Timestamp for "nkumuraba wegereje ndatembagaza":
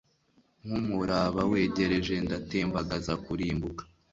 0.63-3.13